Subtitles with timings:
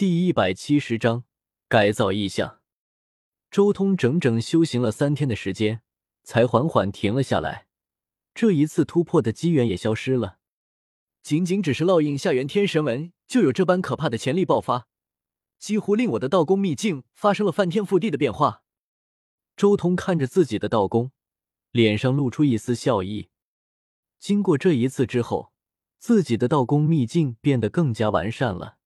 [0.00, 1.24] 第一百七十章
[1.68, 2.60] 改造意象。
[3.50, 5.82] 周通整整修行了三天的时间，
[6.22, 7.66] 才缓缓停了下来。
[8.34, 10.38] 这一次突破的机缘也消失了，
[11.22, 14.88] 仅仅只是烙印下元天神纹，就有这般可怕的潜力爆发，
[15.58, 18.62] 几乎令我的道功秘境发生了翻天覆地的变化。
[19.54, 21.12] 周通看着自己的道功，
[21.72, 23.28] 脸上露出一丝笑意。
[24.18, 25.52] 经过这一次之后，
[25.98, 28.78] 自己的道功秘境变得更加完善了。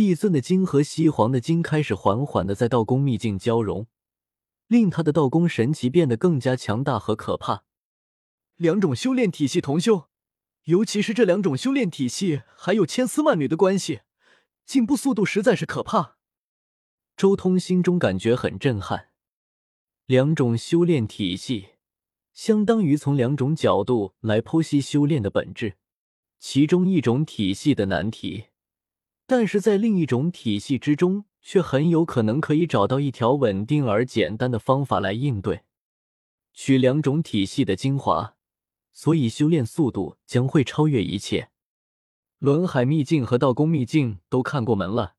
[0.00, 3.86] 帝尊的金和西皇的金开始缓缓的在道宫秘境交融，
[4.66, 7.64] 令他的道宫神奇变得更加强大和可怕。
[8.56, 10.08] 两种修炼体系同修，
[10.64, 14.00] 尤其是这两种修炼体系还有千丝万缕的关系，
[14.64, 16.16] 进步速度实在是可怕。
[17.14, 19.10] 周通心中感觉很震撼。
[20.06, 21.72] 两种修炼体系，
[22.32, 25.76] 相当于从两种角度来剖析修炼的本质，
[26.38, 28.46] 其中一种体系的难题。
[29.30, 35.62] 但是在另一种体系之中，却很有可能可以找到一条稳定而简单的方法来应对。
[36.52, 38.34] 取两种体系的精华，
[38.92, 41.50] 所以修炼速度将会超越一切。
[42.40, 45.14] 轮海秘境和道宫秘境都看过门了，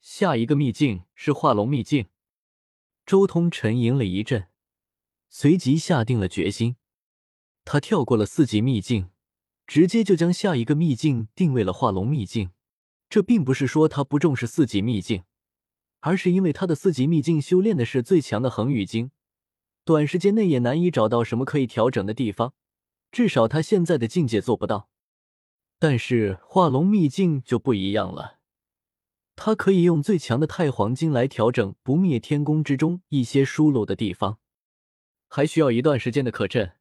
[0.00, 2.06] 下一个秘境是化龙秘境。
[3.04, 4.46] 周通沉吟了一阵，
[5.28, 6.76] 随即下定了决心。
[7.64, 9.10] 他跳过了四级秘境，
[9.66, 12.50] 直接就将下一个秘境定位了化龙秘境。
[13.12, 15.24] 这并不是说他不重视四级秘境，
[16.00, 19.10] 而是因为他的四级秘境修炼的是最强的恒宇经，
[19.84, 22.54] 短时间内也难以找到什么可以调整的地方，
[23.10, 24.88] 至少他现在的境界做不到。
[25.78, 28.38] 但是化龙秘境就不一样了，
[29.36, 34.38] 他可以用最强的太黄金来调整不灭天宫之中一些疏漏的地方，
[35.28, 36.76] 还需要一段时间的可阵，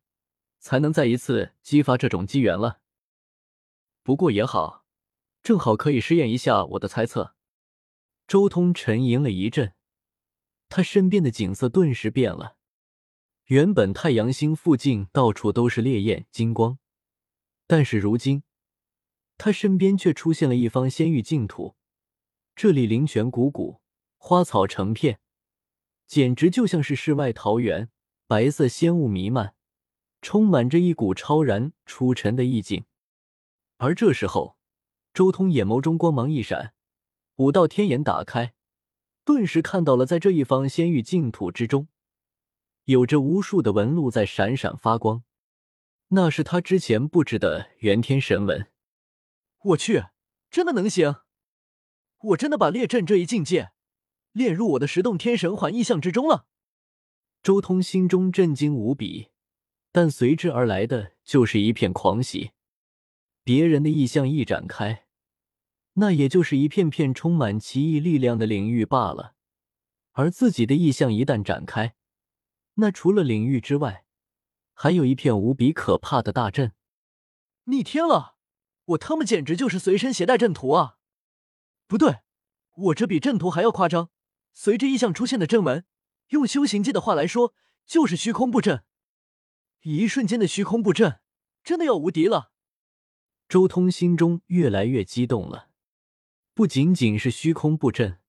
[0.61, 2.79] 才能再一次激发这种机缘了。
[4.01, 4.80] 不过也好。
[5.44, 7.36] 正好可以试验一下我的猜测。
[8.28, 9.73] 周通沉吟了一阵，
[10.70, 12.58] 他身边的景色顿时变了。
[13.45, 16.78] 原本太阳星附近到处都是烈焰金光，
[17.68, 18.44] 但是如今
[19.38, 21.75] 他身边却出现了一方仙域净土。
[22.56, 23.80] 这里灵泉汩汩，
[24.18, 25.19] 花草成片，
[26.07, 27.90] 简直就像是世外桃源。
[28.28, 29.56] 白色仙雾弥漫，
[30.22, 32.85] 充满着一股超然出尘的意境。
[33.78, 34.60] 而这时候。
[35.13, 36.73] 周通眼眸中光芒一闪，
[37.35, 38.53] 五道天眼打开，
[39.25, 41.89] 顿时看到了在这一方仙域净土之中，
[42.85, 45.23] 有着无数的纹路在闪闪发光，
[46.09, 48.67] 那是他之前布置的元天神纹。
[49.63, 50.05] 我去，
[50.50, 51.17] 真的能行！
[52.19, 53.71] 我真的把列阵这一境界
[54.31, 56.45] 炼入我的十洞天神环意象之中了。
[57.44, 59.31] 周通心中震惊无比，
[59.91, 62.51] 但随之而来的就是一片狂喜。
[63.44, 65.06] 别人的意象一展开，
[65.94, 69.34] 那也就是一片片充满奇异力量的领域罢了；
[70.12, 71.96] 而自己的意象一旦展开，
[72.75, 74.06] 那除了领域之外，
[74.74, 76.74] 还有一片无比可怕的大阵。
[77.66, 78.35] 逆天了！
[78.85, 80.97] 我他妈简直就是随身携带阵图啊！
[81.88, 82.22] 不对，
[82.75, 84.09] 我这比阵图还要夸张。
[84.53, 85.85] 随着意象出现的阵纹，
[86.30, 87.53] 用修行界的话来说，
[87.85, 88.84] 就是虚空布阵。
[89.81, 91.19] 一瞬间的虚空布阵，
[91.63, 92.51] 真的要无敌了！
[93.51, 95.67] 周通心中越来越激动了，
[96.53, 98.19] 不仅仅是虚空布阵，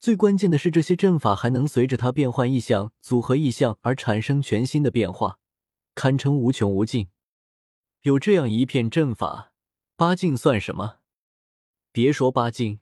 [0.00, 5.38] 最关键的是这些阵法还能随着他变换意象、组合意象而产生全新的变化，
[5.94, 7.08] 堪称无穷无尽。
[8.00, 9.52] 有这样一片阵法，
[9.94, 11.00] 八境算什么？
[11.92, 12.80] 别说八境，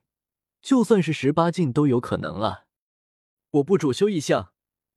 [0.62, 2.66] 就算是十八境都有可能啊！
[3.50, 4.52] 我不主修意象，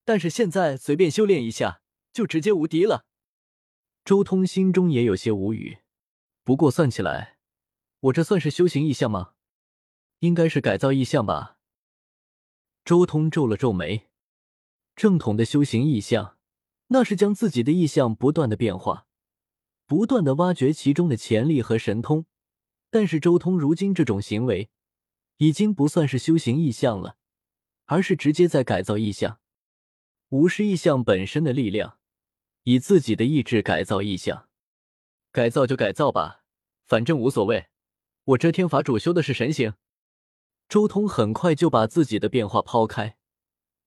[0.05, 1.81] 但是现在随便修炼一下，
[2.13, 3.07] 就直接无敌了。
[4.05, 5.79] 周通心中也有些无语。
[6.47, 7.39] 不过算起来，
[7.99, 9.33] 我这算是修行意象吗？
[10.19, 11.57] 应该是改造意象吧。
[12.85, 14.07] 周通皱了皱眉，
[14.95, 16.37] 正统的修行意象，
[16.87, 19.07] 那是将自己的意象不断的变化，
[19.85, 22.25] 不断的挖掘其中的潜力和神通。
[22.89, 24.69] 但是周通如今这种行为，
[25.39, 27.17] 已经不算是修行意象了，
[27.88, 29.41] 而是直接在改造意象，
[30.29, 32.00] 无视意象本身的力量，
[32.63, 34.46] 以自己的意志改造意象。
[35.31, 36.44] 改造就改造吧，
[36.85, 37.68] 反正无所谓。
[38.24, 39.75] 我遮天法主修的是神行。
[40.68, 43.18] 周通很快就把自己的变化抛开，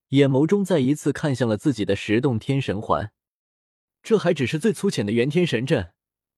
[0.09, 3.13] 眼眸中再一次看向了自己的十洞天神环。
[4.03, 5.93] 这还只是最粗浅的元天神阵，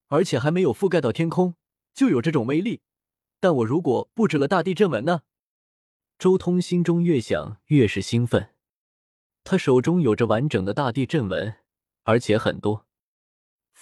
[0.09, 1.55] 而且还没有覆盖到天空，
[1.95, 2.81] 就有这种威力。
[3.39, 5.23] 但我如果布置了大地阵纹呢？
[6.19, 8.51] 周通心中越想越是兴奋。
[9.45, 11.55] 他手中有着完整的大地阵纹，
[12.03, 12.87] 而且很多。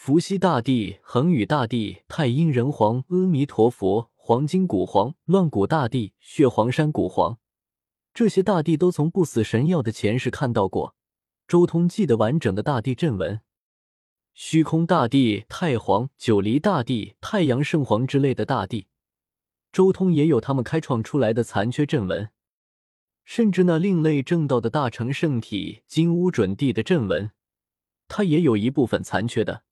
[0.03, 7.39] 伏羲大帝、恒宇大帝、太阴人皇、阿弥陀佛、黄金古皇、乱古大帝、血皇山古皇，
[8.15, 10.95] 这些大帝都从不死神药的前世看到过。
[11.47, 13.43] 周通记得完整的大地阵纹，
[14.33, 18.87] 虚空大帝、太皇、九黎大帝、太阳圣皇之类的大帝，
[19.71, 22.31] 周通也有他们开创出来的残缺阵纹。
[23.27, 27.33] 甚至那另类正道的大成圣体金乌准帝的阵纹，
[28.09, 29.65] 他也有一部分残缺的。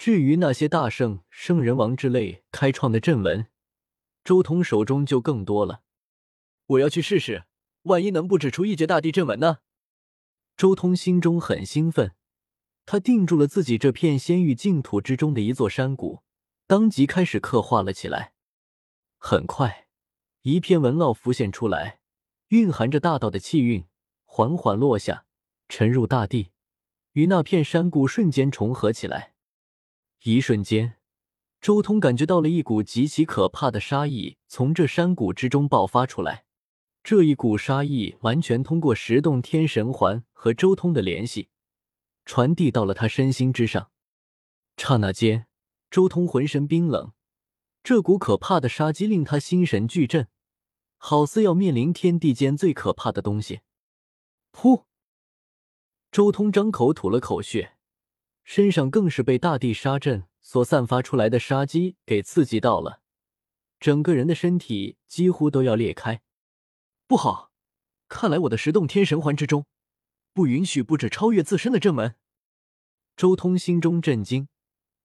[0.00, 3.48] 至于那些大圣、圣人王之类开创的阵纹，
[4.24, 5.82] 周通手中就更多了。
[6.68, 7.44] 我要去试试，
[7.82, 9.58] 万一能布置出一绝大地阵纹呢？
[10.56, 12.14] 周通心中很兴奋，
[12.86, 16.22] 他定住了自己这片仙域净土之中的一座山谷，
[16.66, 18.32] 当即开始刻画了起来。
[19.18, 19.86] 很快，
[20.40, 22.00] 一片纹烙浮现出来。
[22.48, 23.84] 蕴含着大道的气韵，
[24.24, 25.26] 缓缓落下，
[25.68, 26.52] 沉入大地，
[27.12, 29.29] 与那片山谷瞬间重合起来。
[30.22, 30.96] 一瞬间，
[31.62, 36.44] 周通感觉到了一股极其可怕的杀意从这山谷之中爆发出来。
[37.02, 41.48] 这一股杀意完全通过十洞天神环和周通的联系，
[42.26, 43.90] 传递到了他身心之上。
[44.76, 45.46] 刹那间，
[45.90, 47.12] 周通浑身冰冷，
[47.82, 50.28] 这股可怕的杀机令他心神俱震。
[50.98, 53.60] 好似要面临天地间最可怕的东西。
[54.52, 54.84] 噗！
[56.12, 57.78] 周通张口吐了口血，
[58.44, 63.00] 身上更是被大地杀阵所散发出来的杀机给刺激到了，
[63.78, 66.22] 整个人的身体几乎都要裂开。
[67.06, 67.52] 不好！
[68.08, 69.66] 看来我的十洞天神环之中
[70.32, 72.16] 不允许布置超越自身的阵纹。
[73.16, 74.48] 周通心中震惊，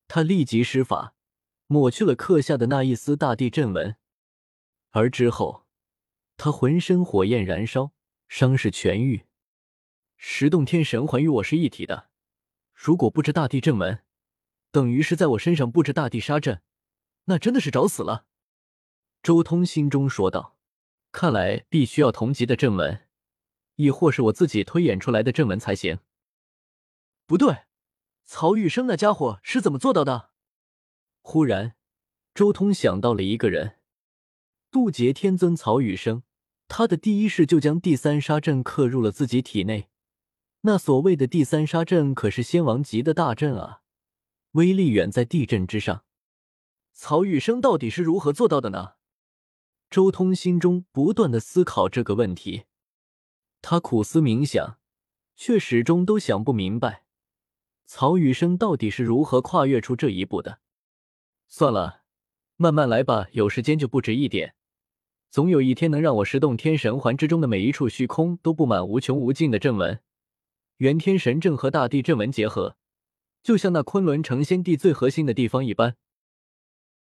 [0.07, 1.15] 他立即施法
[1.67, 3.95] 抹去了刻下的那一丝大地阵纹，
[4.91, 5.65] 而之后。
[6.37, 7.93] 他浑身火焰燃烧，
[8.27, 9.25] 伤势痊愈。
[10.17, 12.09] 十洞天神环与我是一体的，
[12.75, 14.03] 如果布置大地阵纹，
[14.69, 16.61] 等于是在我身上布置大地杀阵，
[17.23, 18.25] 那真的是找死了。
[19.23, 20.57] 周通心中说道
[21.11, 23.07] ：“看来必须要同级的阵纹，
[23.75, 25.99] 亦或是我自己推演出来的阵纹才行。”
[27.25, 27.63] 不对，
[28.25, 30.31] 曹玉生那家伙是怎么做到的？
[31.21, 31.75] 忽然，
[32.35, 33.79] 周通想到了一个人。
[34.69, 36.23] 渡劫天尊曹雨生，
[36.67, 39.89] 他的第一式就将第三杀阵刻入了自己体内。
[40.67, 43.81] 那所谓的第三杀阵可是仙王级的大阵啊，
[44.53, 46.03] 威力远在地阵之上。
[46.91, 48.93] 曹雨生到底是如何做到的呢？
[49.91, 52.63] 周通心中不断的思考这个问题，
[53.61, 54.79] 他苦思冥想，
[55.35, 57.05] 却始终都想不明白，
[57.85, 60.61] 曹雨生到底是如何跨越出这一步的。
[61.47, 62.01] 算了，
[62.57, 64.55] 慢慢来吧，有时间就不值一点。
[65.29, 70.01] 总有一天能让我十洞天神环之中的每一处虚空都布满无穷无尽的阵纹，
[70.77, 72.75] 元天神阵和大地阵纹结合，
[73.41, 75.95] 就像那昆仑成仙地最核心的地方一般，